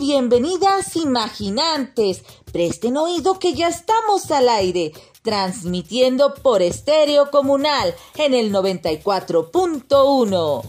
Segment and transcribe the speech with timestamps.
[0.00, 2.22] Bienvenidas imaginantes.
[2.52, 4.92] Presten oído que ya estamos al aire,
[5.22, 10.62] transmitiendo por estéreo comunal en el 94.1.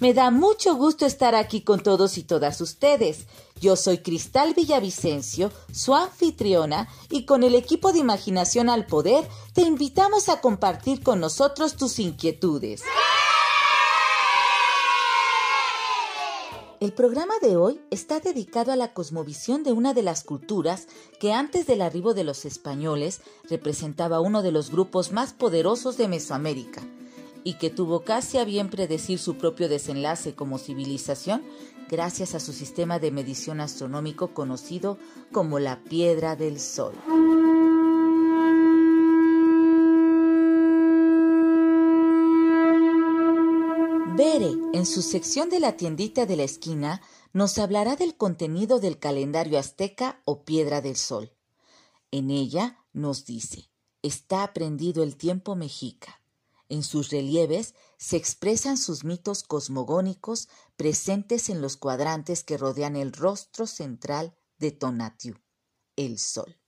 [0.00, 3.26] Me da mucho gusto estar aquí con todos y todas ustedes.
[3.60, 9.62] Yo soy Cristal Villavicencio, su anfitriona, y con el equipo de Imaginación al Poder te
[9.62, 12.82] invitamos a compartir con nosotros tus inquietudes.
[16.86, 20.86] El programa de hoy está dedicado a la cosmovisión de una de las culturas
[21.18, 26.06] que antes del arribo de los españoles representaba uno de los grupos más poderosos de
[26.06, 26.82] Mesoamérica
[27.42, 31.42] y que tuvo casi a bien predecir su propio desenlace como civilización
[31.90, 34.96] gracias a su sistema de medición astronómico conocido
[35.32, 36.94] como la Piedra del Sol.
[44.16, 47.02] Bere, en su sección de la tiendita de la esquina,
[47.34, 51.36] nos hablará del contenido del calendario azteca o Piedra del Sol.
[52.10, 53.68] En ella nos dice,
[54.00, 56.22] está aprendido el tiempo mexica.
[56.70, 63.12] En sus relieves se expresan sus mitos cosmogónicos presentes en los cuadrantes que rodean el
[63.12, 65.36] rostro central de Tonatiuh,
[65.94, 66.58] el sol.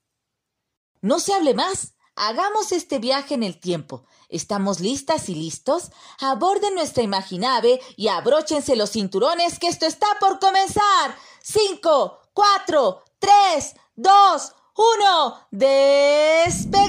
[1.01, 1.95] No se hable más.
[2.19, 4.05] Hagamos este viaje en el tiempo.
[4.29, 5.91] ¿Estamos listas y listos?
[6.21, 11.17] Aborden nuestra imaginave y abróchense los cinturones que esto está por comenzar.
[11.41, 15.47] Cinco, cuatro, tres, dos, uno.
[15.51, 16.89] ¡Despegamos!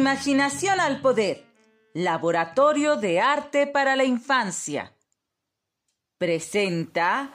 [0.00, 1.44] Imaginación al Poder,
[1.92, 4.96] Laboratorio de Arte para la Infancia.
[6.16, 7.30] Presenta...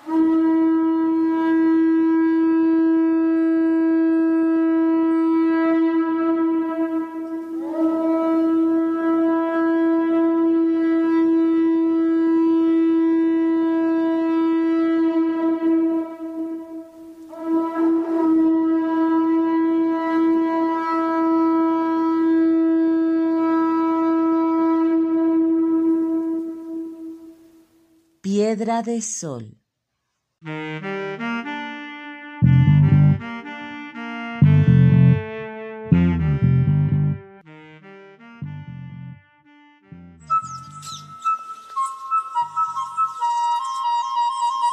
[28.65, 29.61] De Sol.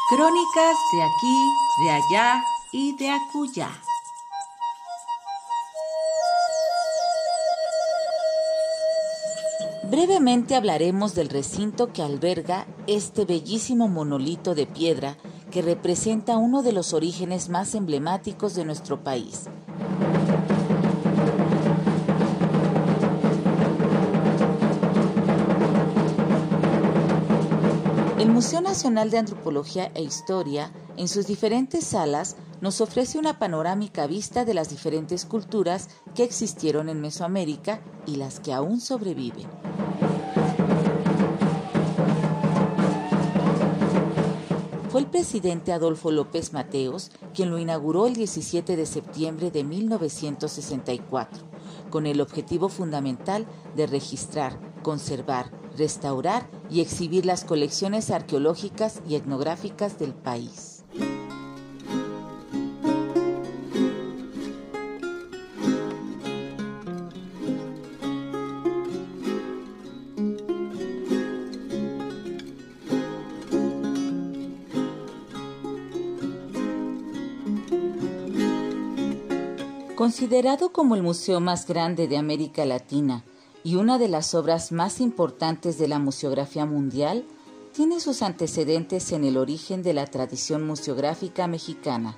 [0.08, 1.36] Crónicas de aquí,
[1.82, 2.42] de allá
[2.72, 3.68] y de acullá.
[9.92, 15.18] Brevemente hablaremos del recinto que alberga este bellísimo monolito de piedra
[15.50, 19.50] que representa uno de los orígenes más emblemáticos de nuestro país.
[28.18, 34.06] El Museo Nacional de Antropología e Historia, en sus diferentes salas, nos ofrece una panorámica
[34.06, 39.71] vista de las diferentes culturas que existieron en Mesoamérica y las que aún sobreviven.
[44.92, 51.44] Fue el presidente Adolfo López Mateos quien lo inauguró el 17 de septiembre de 1964,
[51.88, 59.98] con el objetivo fundamental de registrar, conservar, restaurar y exhibir las colecciones arqueológicas y etnográficas
[59.98, 60.71] del país.
[80.02, 83.22] Considerado como el museo más grande de América Latina
[83.62, 87.24] y una de las obras más importantes de la museografía mundial,
[87.72, 92.16] tiene sus antecedentes en el origen de la tradición museográfica mexicana,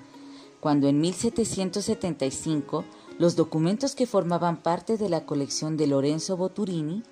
[0.61, 2.87] cuando en 1775
[3.19, 7.03] los documentos que formaban parte de la colección de Lorenzo Boturini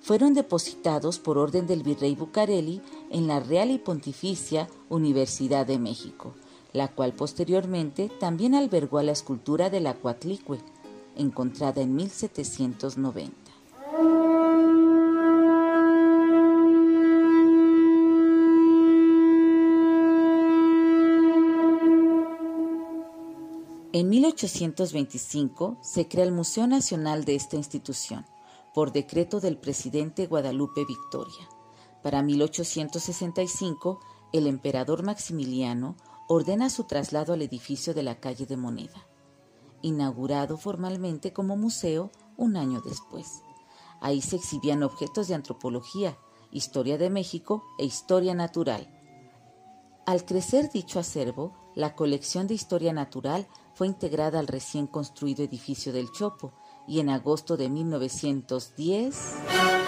[0.00, 6.34] fueron depositados por orden del virrey Bucareli en la Real y Pontificia Universidad de México
[6.72, 10.58] la cual posteriormente también albergó a la escultura de la Coatlicue,
[11.16, 13.50] encontrada en 1790.
[23.92, 28.24] En 1825 se crea el Museo Nacional de esta institución,
[28.72, 31.48] por decreto del presidente Guadalupe Victoria.
[32.02, 34.00] Para 1865,
[34.32, 35.96] el emperador Maximiliano
[36.32, 39.04] ordena su traslado al edificio de la calle de Moneda,
[39.82, 43.42] inaugurado formalmente como museo un año después.
[44.00, 46.16] Ahí se exhibían objetos de antropología,
[46.52, 48.88] historia de México e historia natural.
[50.06, 55.92] Al crecer dicho acervo, la colección de historia natural fue integrada al recién construido edificio
[55.92, 56.52] del Chopo
[56.86, 59.79] y en agosto de 1910...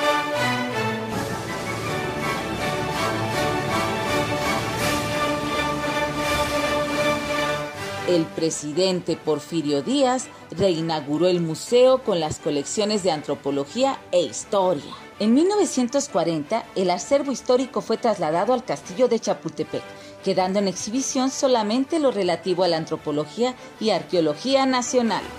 [8.09, 14.93] el presidente Porfirio Díaz reinauguró el museo con las colecciones de antropología e historia.
[15.19, 19.83] En 1940, el acervo histórico fue trasladado al castillo de Chapultepec,
[20.25, 25.31] quedando en exhibición solamente lo relativo a la antropología y arqueología nacionales.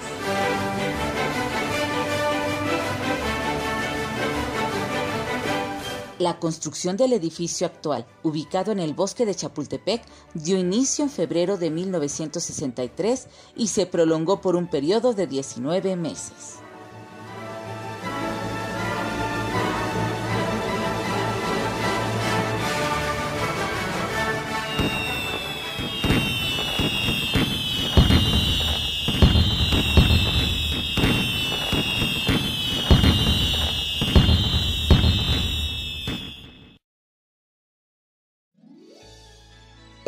[6.24, 10.02] La construcción del edificio actual, ubicado en el bosque de Chapultepec,
[10.34, 13.28] dio inicio en febrero de 1963
[13.58, 16.63] y se prolongó por un periodo de 19 meses.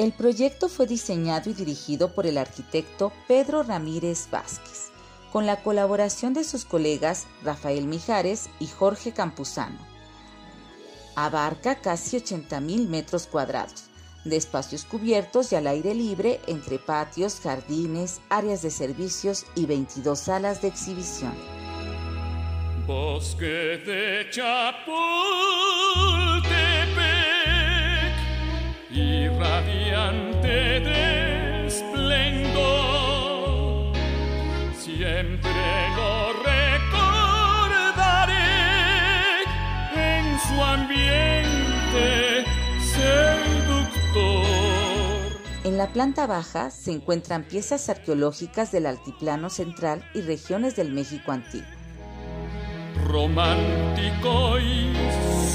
[0.05, 4.91] El proyecto fue diseñado y dirigido por el arquitecto Pedro Ramírez Vázquez,
[5.31, 9.79] con la colaboración de sus colegas Rafael Mijares y Jorge Campuzano.
[11.15, 13.85] Abarca casi 80.000 metros cuadrados
[14.25, 20.19] de espacios cubiertos y al aire libre entre patios, jardines, áreas de servicios y 22
[20.19, 21.33] salas de exhibición.
[22.85, 26.25] Bosque de y
[29.39, 32.65] radiante de esplendor.
[34.77, 35.51] Siempre
[35.96, 38.04] lo recordaré
[39.96, 42.46] en su ambiente
[42.94, 44.46] seductor.
[45.63, 51.32] En la planta baja se encuentran piezas arqueológicas del Altiplano Central y regiones del México
[51.32, 51.68] antiguo.
[53.08, 54.94] Romántico y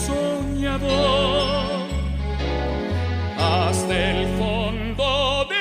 [0.07, 1.80] soñador
[3.41, 5.57] hasta el fondo de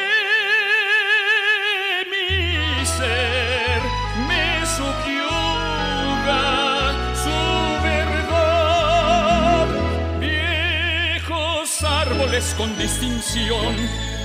[2.11, 3.81] mi ser
[4.27, 6.43] me subyuga
[7.23, 7.39] su
[7.83, 9.67] verdad.
[10.19, 13.75] Viejos árboles con distinción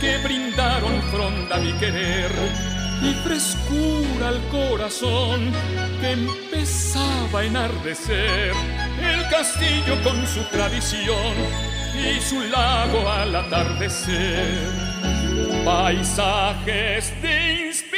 [0.00, 2.32] que brindaron fronda mi querer
[3.02, 5.52] y frescura al corazón
[6.00, 8.52] que empezaba a enardecer.
[9.00, 14.68] El castillo con su tradición y su lago al atardecer.
[15.64, 17.90] Paisajes de inspiración,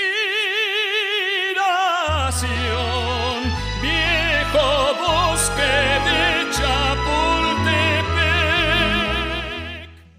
[3.81, 5.75] viejo bosque
[6.07, 8.07] de Chapultepec.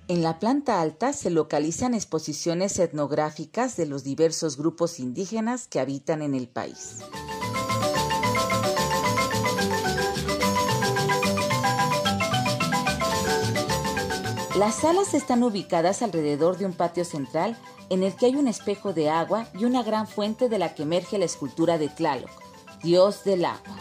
[0.08, 6.22] En la planta alta se localizan exposiciones etnográficas de los diversos grupos indígenas que habitan
[6.22, 7.00] en el país.
[14.58, 17.56] Las salas están ubicadas alrededor de un patio central
[17.92, 20.82] en el que hay un espejo de agua y una gran fuente de la que
[20.82, 22.32] emerge la escultura de Tlaloc,
[22.82, 23.78] dios del agua.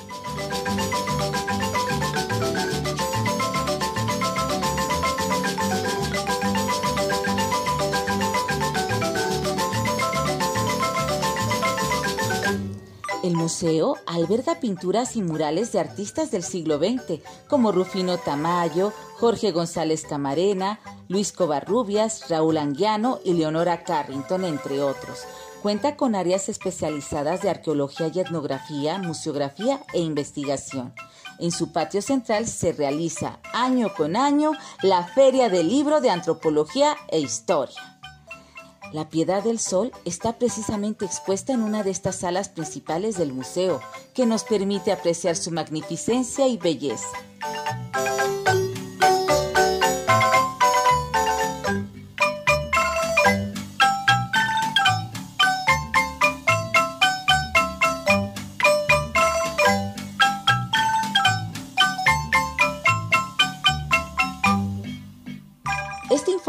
[13.27, 19.51] El museo alberga pinturas y murales de artistas del siglo XX, como Rufino Tamayo, Jorge
[19.51, 20.79] González Camarena,
[21.09, 25.25] Luis Covarrubias, Raúl Anguiano y Leonora Carrington, entre otros.
[25.61, 30.95] Cuenta con áreas especializadas de arqueología y etnografía, museografía e investigación.
[31.41, 34.53] En su patio central se realiza año con año
[34.83, 37.96] la Feria del Libro de Antropología e Historia.
[38.97, 43.83] La Piedad del Sol está precisamente expuesta en una de estas salas principales del museo,
[44.15, 47.07] que nos permite apreciar su magnificencia y belleza.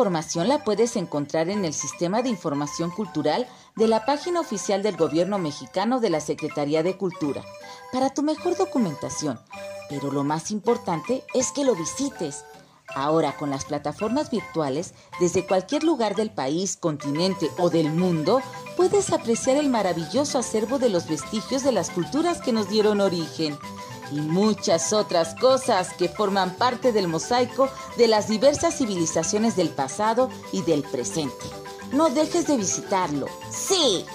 [0.07, 3.45] Información la puedes encontrar en el Sistema de Información Cultural
[3.75, 7.43] de la página oficial del Gobierno mexicano de la Secretaría de Cultura,
[7.91, 9.37] para tu mejor documentación.
[9.89, 12.45] Pero lo más importante es que lo visites.
[12.95, 18.41] Ahora con las plataformas virtuales, desde cualquier lugar del país, continente o del mundo,
[18.77, 23.59] puedes apreciar el maravilloso acervo de los vestigios de las culturas que nos dieron origen
[24.11, 30.29] y muchas otras cosas que forman parte del mosaico de las diversas civilizaciones del pasado
[30.51, 31.45] y del presente.
[31.91, 33.27] No dejes de visitarlo.
[33.49, 34.05] Sí.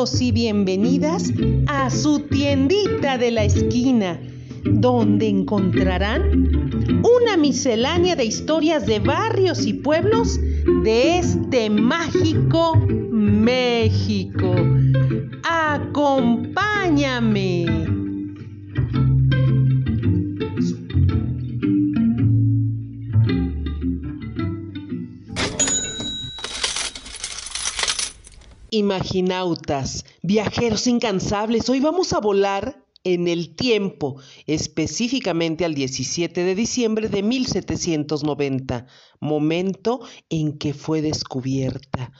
[0.00, 1.30] Y bienvenidas
[1.66, 4.18] a su tiendita de la esquina,
[4.64, 10.40] donde encontrarán una miscelánea de historias de barrios y pueblos
[10.84, 12.78] de este mágico
[13.10, 14.54] México.
[15.42, 17.69] Acompáñame.
[28.80, 37.10] Imaginautas, viajeros incansables, hoy vamos a volar en el tiempo, específicamente al 17 de diciembre
[37.10, 38.86] de 1790,
[39.20, 42.12] momento en que fue descubierta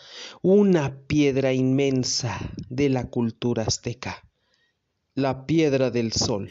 [0.43, 2.38] una piedra inmensa
[2.69, 4.29] de la cultura azteca,
[5.14, 6.50] la piedra del sol.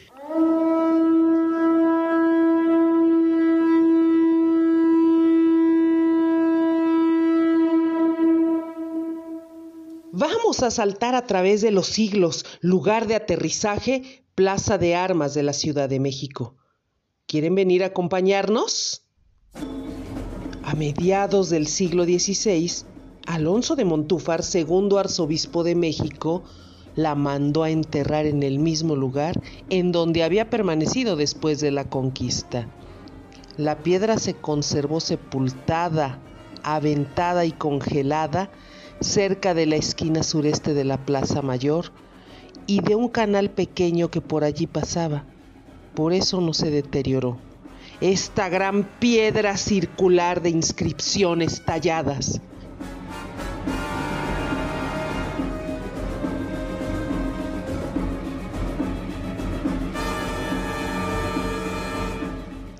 [10.12, 15.44] Vamos a saltar a través de los siglos, lugar de aterrizaje, plaza de armas de
[15.44, 16.56] la Ciudad de México.
[17.26, 19.04] ¿Quieren venir a acompañarnos?
[20.64, 22.84] A mediados del siglo XVI,
[23.24, 26.42] Alonso de Montúfar, segundo arzobispo de México,
[26.96, 31.88] la mandó a enterrar en el mismo lugar en donde había permanecido después de la
[31.88, 32.68] conquista.
[33.56, 36.18] La piedra se conservó sepultada,
[36.64, 38.50] aventada y congelada
[39.00, 41.86] cerca de la esquina sureste de la Plaza Mayor
[42.66, 45.24] y de un canal pequeño que por allí pasaba.
[45.94, 47.38] Por eso no se deterioró.
[48.00, 52.40] Esta gran piedra circular de inscripciones talladas.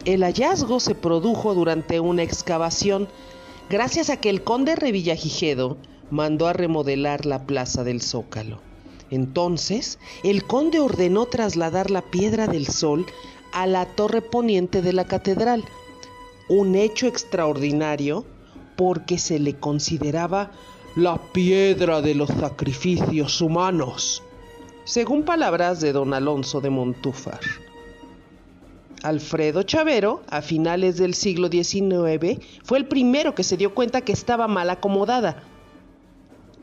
[0.04, 3.08] El hallazgo se produjo durante una excavación
[3.68, 5.76] gracias a que el conde Revillagigedo
[6.10, 8.60] mandó a remodelar la plaza del Zócalo.
[9.10, 13.06] Entonces, el conde ordenó trasladar la piedra del sol
[13.52, 15.64] a la torre poniente de la catedral,
[16.48, 18.24] un hecho extraordinario
[18.76, 20.52] porque se le consideraba
[20.96, 24.22] la piedra de los sacrificios humanos,
[24.84, 27.40] según palabras de don Alonso de Montúfar.
[29.02, 34.12] Alfredo Chavero, a finales del siglo XIX, fue el primero que se dio cuenta que
[34.12, 35.42] estaba mal acomodada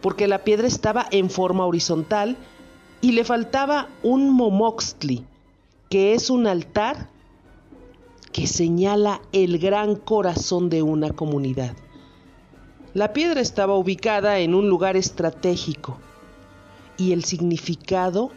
[0.01, 2.38] porque la piedra estaba en forma horizontal
[3.01, 5.25] y le faltaba un momoxtli,
[5.89, 7.10] que es un altar
[8.32, 11.75] que señala el gran corazón de una comunidad.
[12.94, 15.98] La piedra estaba ubicada en un lugar estratégico
[16.98, 18.32] y el significado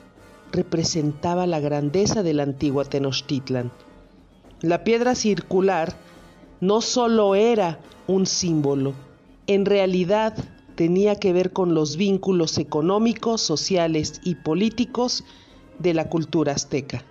[0.52, 3.71] representaba la grandeza de la antigua Tenochtitlan.
[4.61, 5.95] La piedra circular
[6.61, 8.93] no solo era un símbolo,
[9.47, 10.35] en realidad
[10.81, 15.25] tenía que ver con los vínculos económicos, sociales y políticos
[15.79, 17.05] de la cultura azteca.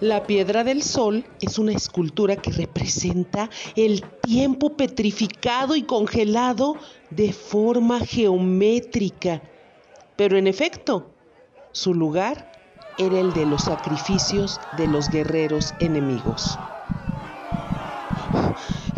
[0.00, 6.76] La piedra del sol es una escultura que representa el tiempo petrificado y congelado
[7.08, 9.40] de forma geométrica.
[10.14, 11.06] Pero en efecto,
[11.72, 12.52] su lugar
[12.98, 16.58] era el de los sacrificios de los guerreros enemigos.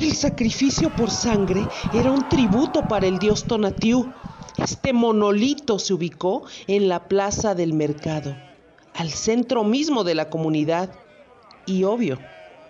[0.00, 4.04] El sacrificio por sangre era un tributo para el dios Tonatiuh.
[4.56, 8.47] Este monolito se ubicó en la plaza del mercado
[8.98, 10.90] al centro mismo de la comunidad
[11.66, 12.18] y obvio,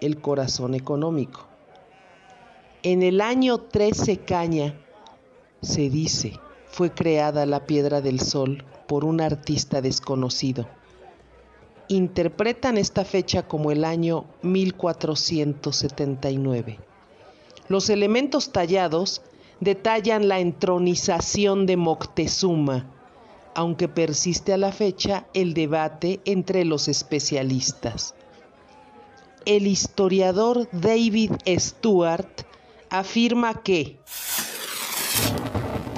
[0.02, 1.46] el corazón económico.
[2.82, 4.78] En el año 13 Caña,
[5.62, 6.34] se dice,
[6.66, 10.68] fue creada la Piedra del Sol por un artista desconocido.
[11.88, 16.78] Interpretan esta fecha como el año 1479.
[17.68, 19.22] Los elementos tallados
[19.60, 22.97] detallan la entronización de Moctezuma,
[23.58, 28.14] aunque persiste a la fecha el debate entre los especialistas.
[29.46, 32.30] El historiador David Stewart
[32.88, 33.98] afirma que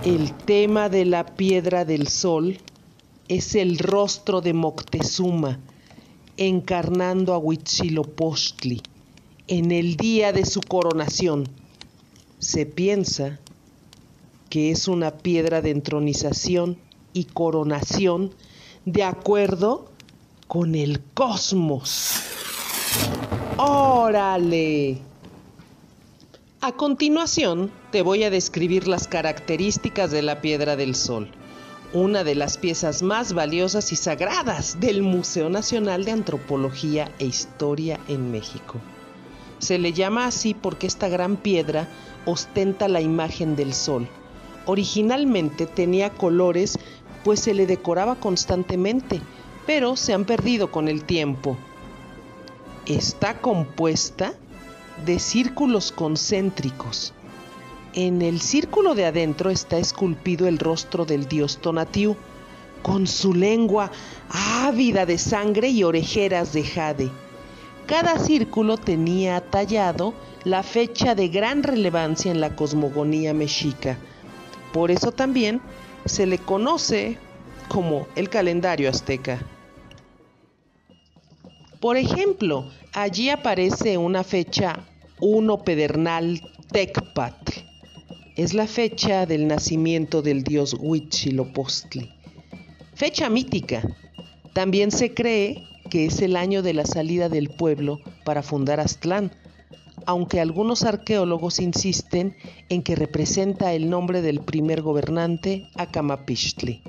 [0.07, 2.57] el tema de la piedra del sol
[3.29, 5.61] es el rostro de Moctezuma
[6.39, 8.81] encarnando a Huitzilopochtli
[9.49, 11.47] en el día de su coronación.
[12.39, 13.39] Se piensa
[14.49, 16.79] que es una piedra de entronización
[17.13, 18.35] y coronación
[18.85, 19.91] de acuerdo
[20.47, 22.23] con el cosmos.
[23.57, 24.99] ¡Órale!
[26.63, 31.31] A continuación te voy a describir las características de la Piedra del Sol,
[31.93, 37.99] una de las piezas más valiosas y sagradas del Museo Nacional de Antropología e Historia
[38.09, 38.79] en México.
[39.59, 41.89] Se le llama así porque esta gran piedra
[42.27, 44.09] ostenta la imagen del Sol.
[44.67, 46.79] Originalmente tenía colores
[47.25, 49.21] pues se le decoraba constantemente,
[49.67, 51.57] pero se han perdido con el tiempo.
[52.87, 54.33] Está compuesta
[55.05, 57.13] de círculos concéntricos.
[57.93, 62.17] En el círculo de adentro está esculpido el rostro del dios Tonatiuh,
[62.83, 63.91] con su lengua
[64.31, 67.11] ávida de sangre y orejeras de jade.
[67.87, 73.99] Cada círculo tenía tallado la fecha de gran relevancia en la cosmogonía mexica.
[74.73, 75.61] Por eso también
[76.05, 77.19] se le conoce
[77.69, 79.41] como el calendario azteca.
[81.81, 84.87] Por ejemplo, allí aparece una fecha
[85.21, 86.41] 1 pedernal
[86.73, 87.61] Tecpatl.
[88.37, 92.11] Es la fecha del nacimiento del dios Huitzilopochtli.
[92.95, 93.83] Fecha mítica.
[94.53, 99.33] También se cree que es el año de la salida del pueblo para fundar Aztlán,
[100.07, 102.37] aunque algunos arqueólogos insisten
[102.69, 106.83] en que representa el nombre del primer gobernante, Acamapixtli.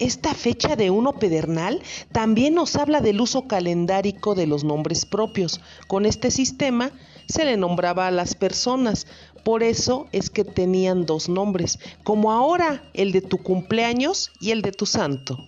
[0.00, 5.60] Esta fecha de uno pedernal también nos habla del uso calendárico de los nombres propios.
[5.88, 6.90] Con este sistema
[7.28, 9.06] se le nombraba a las personas,
[9.44, 14.62] por eso es que tenían dos nombres, como ahora el de tu cumpleaños y el
[14.62, 15.46] de tu santo.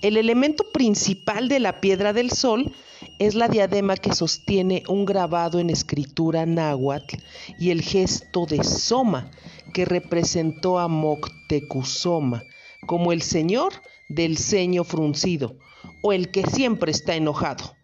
[0.00, 2.72] El elemento principal de la piedra del sol
[3.18, 7.16] es la diadema que sostiene un grabado en escritura náhuatl
[7.58, 9.30] y el gesto de Soma,
[9.72, 12.44] que representó a Moctezuma
[12.86, 13.72] como el señor
[14.08, 15.56] del ceño fruncido
[16.02, 17.76] o el que siempre está enojado.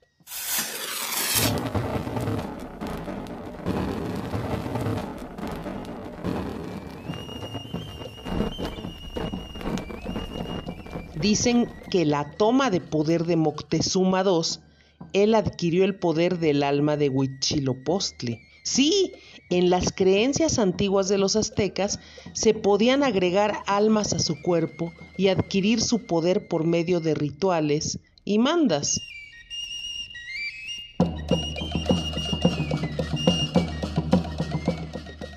[11.20, 14.67] Dicen que la toma de poder de Moctezuma II
[15.12, 18.40] él adquirió el poder del alma de Huitzilopochtli.
[18.62, 19.12] Sí,
[19.50, 22.00] en las creencias antiguas de los aztecas
[22.34, 27.98] se podían agregar almas a su cuerpo y adquirir su poder por medio de rituales
[28.24, 29.00] y mandas.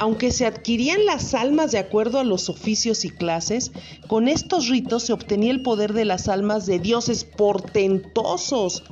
[0.01, 3.71] Aunque se adquirían las almas de acuerdo a los oficios y clases,
[4.07, 8.83] con estos ritos se obtenía el poder de las almas de dioses portentosos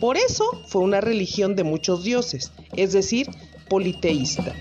[0.00, 3.28] por eso fue una religión de muchos dioses, es decir,
[3.68, 4.54] politeísta.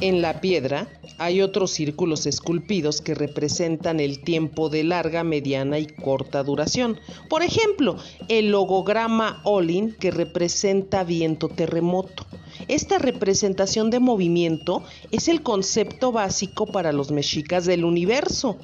[0.00, 0.86] En la piedra
[1.18, 6.98] Hay otros círculos esculpidos que representan el tiempo de larga, mediana y corta duración.
[7.28, 7.96] Por ejemplo,
[8.28, 12.26] el logograma Olin que representa viento terremoto.
[12.66, 18.58] Esta representación de movimiento es el concepto básico para los mexicas del universo.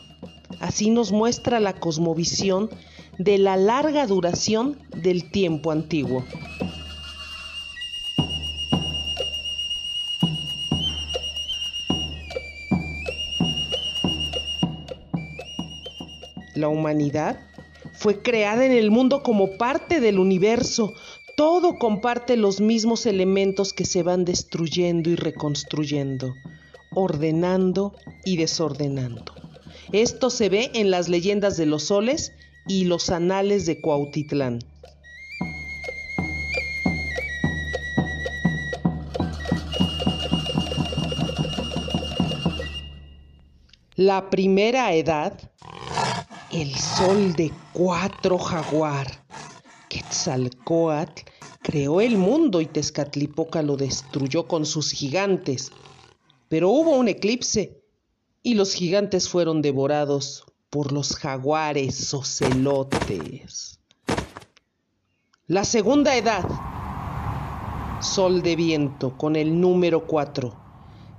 [0.59, 2.71] Así nos muestra la cosmovisión
[3.19, 6.25] de la larga duración del tiempo antiguo.
[16.61, 17.41] La humanidad
[17.95, 20.93] fue creada en el mundo como parte del universo.
[21.35, 26.35] Todo comparte los mismos elementos que se van destruyendo y reconstruyendo,
[26.95, 27.95] ordenando
[28.27, 29.25] y desordenando.
[29.93, 32.35] Esto se ve en las leyendas de los soles
[32.69, 34.59] y los anales de Cuautitlán.
[43.97, 45.50] La primera edad
[46.53, 49.25] el sol de cuatro jaguar.
[49.89, 51.23] Quetzalcoatl
[51.63, 55.71] creó el mundo y Tezcatlipoca lo destruyó con sus gigantes.
[56.49, 57.81] Pero hubo un eclipse
[58.43, 63.79] y los gigantes fueron devorados por los jaguares ocelotes.
[65.47, 66.45] La segunda edad.
[68.01, 70.57] Sol de viento con el número cuatro.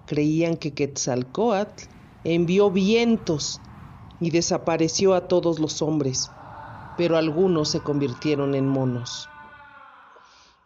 [0.07, 1.85] Creían que Quetzalcoatl
[2.23, 3.61] envió vientos
[4.21, 6.29] y desapareció a todos los hombres,
[6.95, 9.27] pero algunos se convirtieron en monos.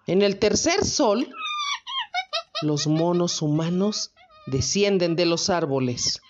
[0.05, 1.27] En el tercer sol,
[2.61, 4.11] los monos humanos
[4.45, 6.21] descienden de los árboles.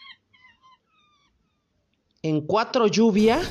[2.21, 3.41] En cuatro lluvia,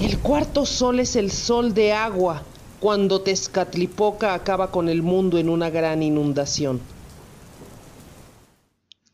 [0.00, 2.42] el cuarto sol es el sol de agua,
[2.80, 6.80] cuando Tezcatlipoca acaba con el mundo en una gran inundación.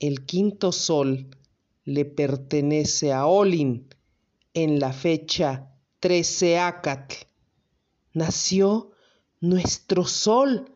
[0.00, 1.28] El quinto sol
[1.84, 3.88] le pertenece a Olin
[4.54, 5.70] en la fecha
[6.00, 7.26] 13 Acatl.
[8.12, 8.92] Nació
[9.40, 10.70] nuestro sol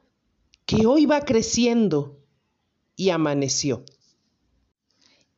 [0.66, 2.18] que hoy va creciendo
[2.96, 3.84] y amaneció.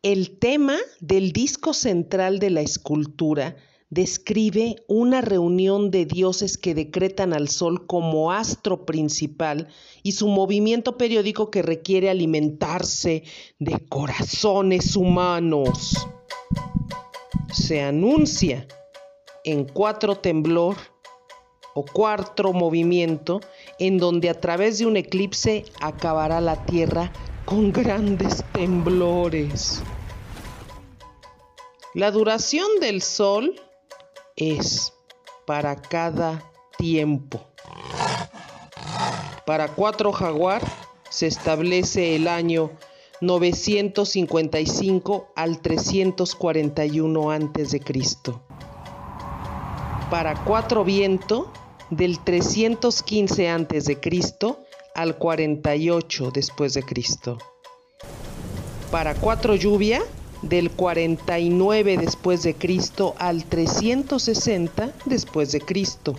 [0.03, 3.57] El tema del disco central de la escultura
[3.91, 9.69] describe una reunión de dioses que decretan al Sol como astro principal
[10.05, 13.25] y su movimiento periódico que requiere alimentarse
[13.59, 16.07] de corazones humanos.
[17.53, 18.67] Se anuncia
[19.45, 20.77] en cuatro temblor
[21.75, 23.41] o cuatro movimiento
[23.81, 27.13] en donde a través de un eclipse acabará la Tierra
[27.45, 29.83] con grandes temblores.
[31.95, 33.61] La duración del Sol
[34.41, 34.95] es
[35.45, 36.43] para cada
[36.79, 37.41] tiempo.
[39.47, 40.63] Para cuatro jaguar
[41.11, 42.71] se establece el año
[43.21, 47.83] 955 al 341 a.C.
[50.11, 51.53] Para cuatro viento
[51.91, 53.99] del 315 a.C.
[54.95, 57.39] al 48 después de Cristo.
[58.91, 60.03] Para cuatro lluvia
[60.43, 66.17] del 49 después de Cristo al 360 después de Cristo.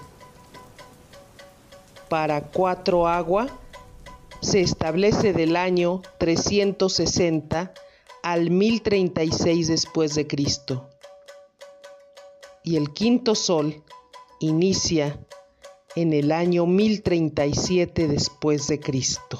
[2.10, 3.48] Para cuatro agua
[4.42, 7.74] se establece del año 360
[8.24, 10.90] al 1036 después de Cristo.
[12.64, 13.84] Y el quinto sol
[14.40, 15.20] inicia
[15.96, 19.40] en el año 1037 después de Cristo.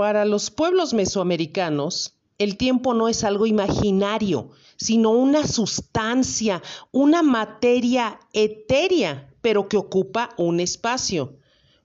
[0.00, 8.18] Para los pueblos mesoamericanos, el tiempo no es algo imaginario, sino una sustancia, una materia
[8.32, 11.34] etérea, pero que ocupa un espacio.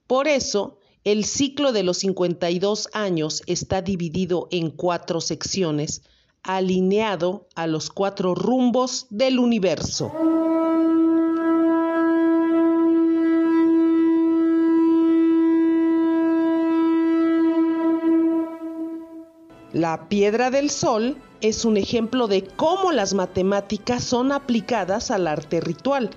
[0.06, 6.00] Por eso, el ciclo de los 52 años está dividido en cuatro secciones,
[6.42, 10.10] alineado a los cuatro rumbos del universo.
[19.76, 25.60] La piedra del sol es un ejemplo de cómo las matemáticas son aplicadas al arte
[25.60, 26.08] ritual.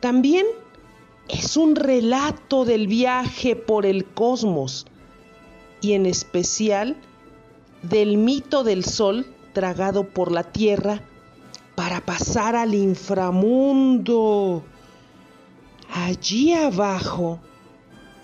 [0.00, 0.44] También
[1.26, 4.86] es un relato del viaje por el cosmos
[5.80, 6.94] y en especial
[7.80, 11.00] del mito del sol tragado por la tierra
[11.76, 14.62] para pasar al inframundo.
[15.90, 17.40] Allí abajo,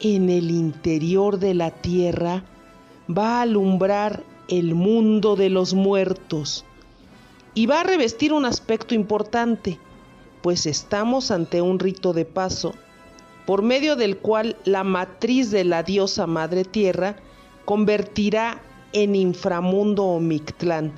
[0.01, 2.45] en el interior de la tierra,
[3.09, 6.65] va a alumbrar el mundo de los muertos
[7.55, 9.79] y va a revestir un aspecto importante,
[10.43, 12.75] pues estamos ante un rito de paso
[13.47, 17.17] por medio del cual la matriz de la diosa Madre Tierra
[17.65, 18.61] convertirá
[18.93, 20.93] en inframundo o Mictlán,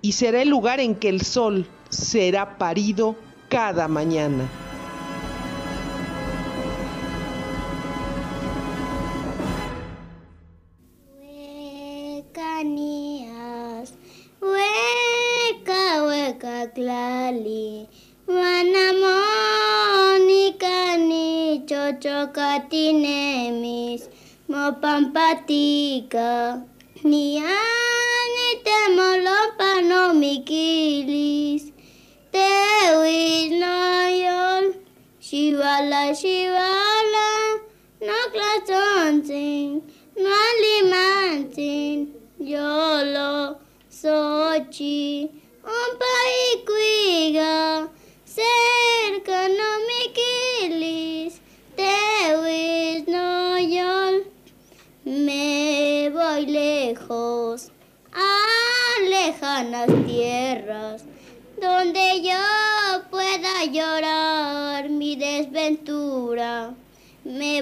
[0.00, 3.16] y será el lugar en que el sol será parido
[3.48, 4.48] cada mañana.
[16.62, 17.88] maklali
[18.28, 18.96] Wanamonika
[20.96, 24.08] ni chochokati nemis
[24.48, 26.62] Mopampatika
[27.04, 31.72] Niani temolopa no mikilis
[32.32, 34.74] Tewis noyol
[35.20, 37.58] Shivala shivala
[38.06, 39.82] Noklatonsin
[40.16, 42.08] Nolimansin
[42.40, 43.56] Yolo
[43.90, 45.30] Sochi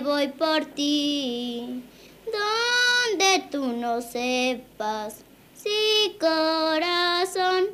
[0.02, 1.82] Voy por ti,
[2.24, 5.24] donde tú no sepas.
[5.54, 7.66] Sí, corazón,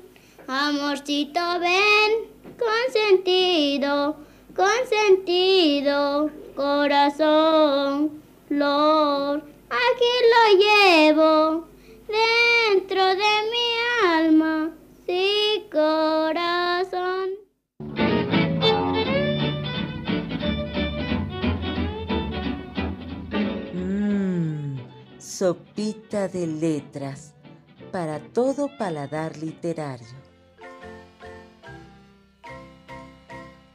[0.49, 4.17] amorcito, ven, consentido,
[4.57, 11.69] consentido, corazón, Lord, aquí lo llevo
[12.09, 14.71] dentro de mi alma,
[25.27, 27.35] sopita de letras
[27.91, 30.07] para todo paladar literario.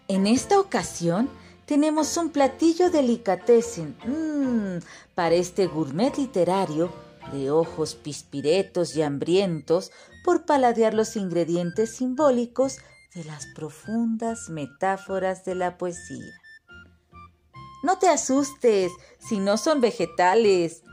[0.08, 1.30] En esta ocasión
[1.66, 4.82] tenemos un platillo delicatessen mmm,
[5.14, 6.90] para este gourmet literario
[7.34, 9.92] de ojos pispiretos y hambrientos
[10.24, 12.78] por paladear los ingredientes simbólicos
[13.14, 16.34] de las profundas metáforas de la poesía.
[17.84, 20.84] No te asustes si no son vegetales.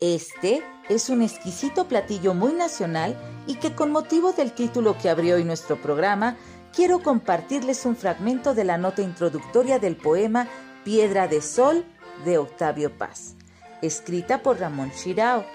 [0.00, 5.36] Este es un exquisito platillo muy nacional y que con motivo del título que abrió
[5.36, 6.36] hoy nuestro programa,
[6.74, 10.48] quiero compartirles un fragmento de la nota introductoria del poema
[10.84, 11.86] Piedra de Sol
[12.26, 13.36] de Octavio Paz,
[13.80, 15.46] escrita por Ramón Chirao,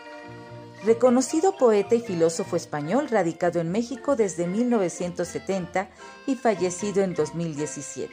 [0.86, 5.88] reconocido poeta y filósofo español radicado en México desde 1970
[6.26, 8.12] y fallecido en 2017.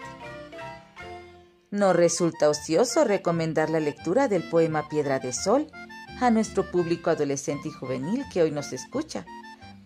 [1.70, 5.70] No resulta ocioso recomendar la lectura del poema Piedra de Sol
[6.20, 9.24] a nuestro público adolescente y juvenil que hoy nos escucha,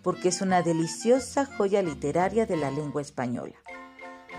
[0.02, 3.54] porque es una deliciosa joya literaria de la lengua española.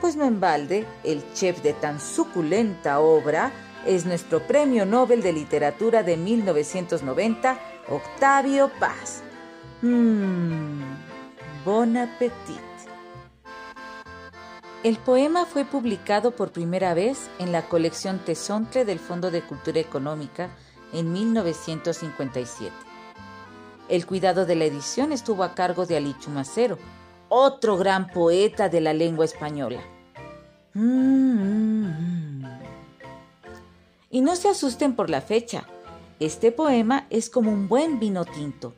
[0.01, 3.51] Pues no en balde, el chef de tan suculenta obra
[3.85, 9.21] es nuestro Premio Nobel de Literatura de 1990, Octavio Paz.
[9.81, 10.81] Mmm,
[11.63, 12.59] bon appetit.
[14.83, 19.79] El poema fue publicado por primera vez en la colección Tesontle del Fondo de Cultura
[19.79, 20.49] Económica
[20.93, 22.71] en 1957.
[23.89, 26.77] El cuidado de la edición estuvo a cargo de Ali Chumacero,
[27.27, 29.81] otro gran poeta de la lengua española.
[30.73, 32.43] Mm.
[34.09, 35.65] Y no se asusten por la fecha.
[36.19, 38.73] Este poema es como un buen vino tinto,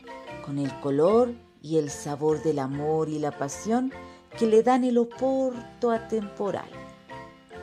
[0.45, 3.91] con el color y el sabor del amor y la pasión
[4.37, 6.69] que le dan el oporto atemporal.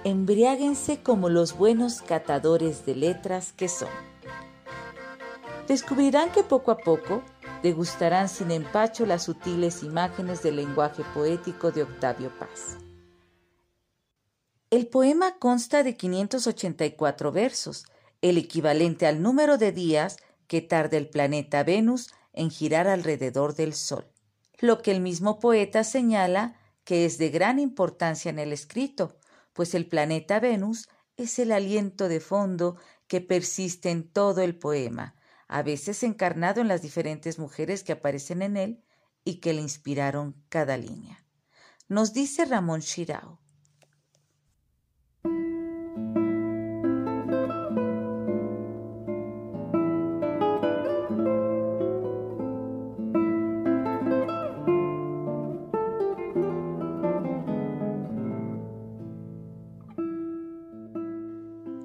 [0.05, 4.12] Embriáguense como los buenos catadores de letras que son.
[5.73, 7.23] Descubrirán que poco a poco
[7.63, 12.77] degustarán sin empacho las sutiles imágenes del lenguaje poético de Octavio Paz.
[14.69, 17.87] El poema consta de 584 versos,
[18.21, 23.73] el equivalente al número de días que tarda el planeta Venus en girar alrededor del
[23.73, 24.05] Sol,
[24.59, 26.55] lo que el mismo poeta señala
[26.85, 29.17] que es de gran importancia en el escrito,
[29.55, 35.17] pues el planeta Venus es el aliento de fondo que persiste en todo el poema,
[35.53, 38.83] a veces encarnado en las diferentes mujeres que aparecen en él
[39.23, 41.27] y que le inspiraron cada línea.
[41.89, 43.39] Nos dice Ramón Shirao.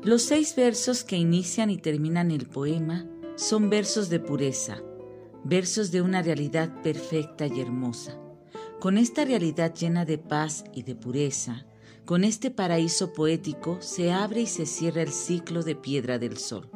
[0.04, 3.06] Los seis versos que inician y terminan el poema
[3.38, 4.82] son versos de pureza,
[5.44, 8.20] versos de una realidad perfecta y hermosa.
[8.80, 11.66] Con esta realidad llena de paz y de pureza,
[12.06, 16.70] Con este paraíso poético se abre y se cierra el ciclo de Piedra del Sol.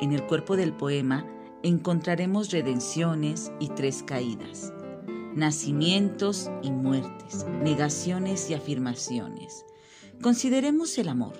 [0.00, 1.24] En el cuerpo del poema
[1.62, 4.72] encontraremos redenciones y tres caídas,
[5.36, 9.64] nacimientos y muertes, negaciones y afirmaciones.
[10.20, 11.34] Consideremos el amor.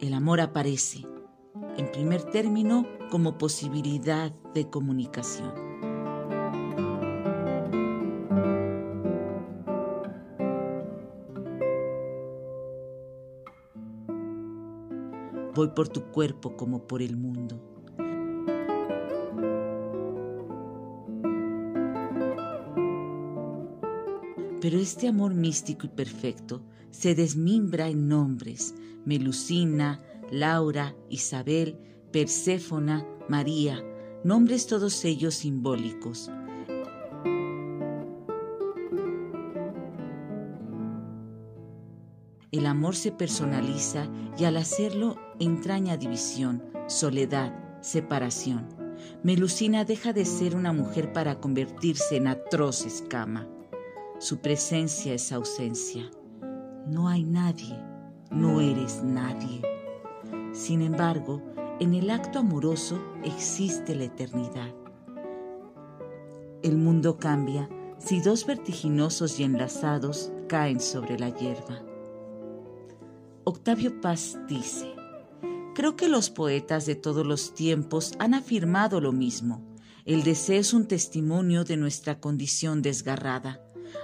[0.00, 1.04] El amor aparece,
[1.76, 5.52] en primer término, como posibilidad de comunicación.
[15.54, 17.60] Voy por tu cuerpo como por el mundo.
[24.62, 30.00] Pero este amor místico y perfecto se desmimbra en nombres, Melusina,
[30.32, 31.78] Laura, Isabel,
[32.10, 33.84] Perséfona, María,
[34.24, 36.30] nombres todos ellos simbólicos.
[42.50, 48.68] El amor se personaliza y al hacerlo entraña división, soledad, separación.
[49.22, 53.46] Melusina deja de ser una mujer para convertirse en atroz escama.
[54.18, 56.10] Su presencia es ausencia.
[56.86, 57.78] No hay nadie,
[58.30, 59.71] no eres nadie.
[60.52, 61.42] Sin embargo,
[61.80, 64.74] en el acto amoroso existe la eternidad.
[66.62, 71.82] El mundo cambia si dos vertiginosos y enlazados caen sobre la hierba.
[73.44, 74.94] Octavio Paz dice,
[75.74, 79.62] Creo que los poetas de todos los tiempos han afirmado lo mismo.
[80.04, 83.60] El deseo es un testimonio de nuestra condición desgarrada.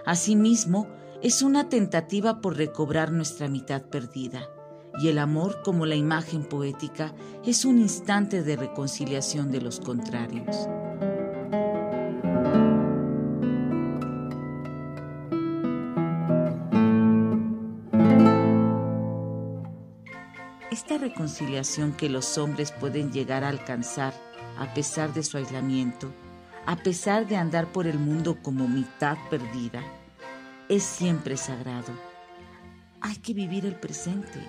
[0.07, 0.89] Asimismo,
[1.23, 4.49] es una tentativa por recobrar nuestra mitad perdida.
[5.01, 7.13] Y el amor, como la imagen poética,
[7.45, 10.69] es un instante de reconciliación de los contrarios.
[20.71, 24.15] Esta reconciliación que los hombres pueden llegar a alcanzar
[24.59, 26.13] a pesar de su aislamiento,
[26.67, 29.83] a pesar de andar por el mundo como mitad perdida,
[30.69, 31.93] es siempre sagrado.
[33.01, 34.41] Hay que vivir el presente,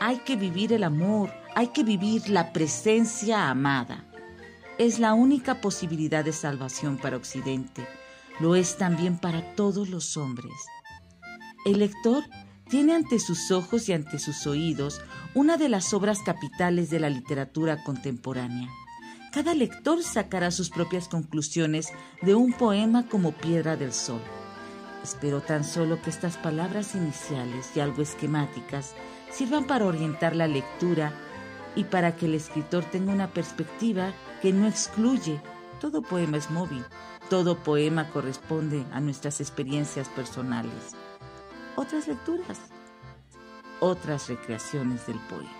[0.00, 4.04] hay que vivir el amor, hay que vivir la presencia amada.
[4.78, 7.86] Es la única posibilidad de salvación para Occidente,
[8.40, 10.52] lo es también para todos los hombres.
[11.64, 12.24] El lector
[12.68, 15.00] tiene ante sus ojos y ante sus oídos
[15.34, 18.68] una de las obras capitales de la literatura contemporánea.
[19.32, 21.88] Cada lector sacará sus propias conclusiones
[22.22, 24.20] de un poema como Piedra del Sol.
[25.02, 28.94] Espero tan solo que estas palabras iniciales y algo esquemáticas
[29.30, 31.12] sirvan para orientar la lectura
[31.74, 34.12] y para que el escritor tenga una perspectiva
[34.42, 35.40] que no excluye.
[35.80, 36.84] Todo poema es móvil,
[37.28, 40.96] todo poema corresponde a nuestras experiencias personales
[41.76, 42.58] otras lecturas,
[43.80, 45.52] otras recreaciones del poema.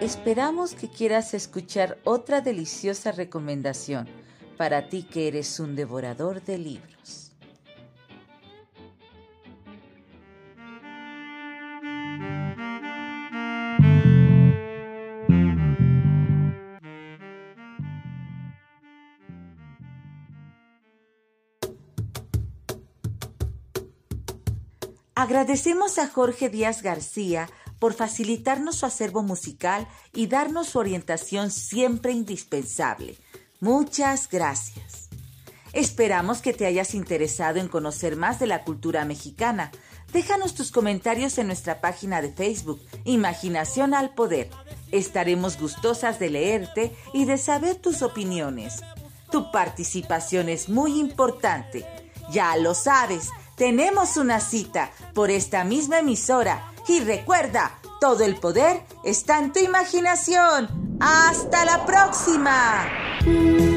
[0.00, 4.06] Esperamos que quieras escuchar otra deliciosa recomendación
[4.56, 6.94] para ti que eres un devorador de libros.
[25.16, 32.12] Agradecemos a Jorge Díaz García por facilitarnos su acervo musical y darnos su orientación siempre
[32.12, 33.16] indispensable.
[33.64, 35.08] Muchas gracias.
[35.72, 39.70] Esperamos que te hayas interesado en conocer más de la cultura mexicana.
[40.12, 44.50] Déjanos tus comentarios en nuestra página de Facebook, Imaginación al Poder.
[44.92, 48.82] Estaremos gustosas de leerte y de saber tus opiniones.
[49.30, 51.86] Tu participación es muy importante.
[52.30, 56.70] Ya lo sabes tenemos una cita por esta misma emisora.
[56.86, 60.83] Y recuerda, todo el poder está en tu imaginación.
[61.06, 63.73] ¡Hasta la próxima!